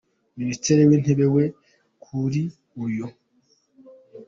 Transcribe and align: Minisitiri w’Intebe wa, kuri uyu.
Minisitiri 0.39 0.81
w’Intebe 0.89 1.25
wa, 1.33 1.45
kuri 2.03 2.41
uyu. 2.83 3.07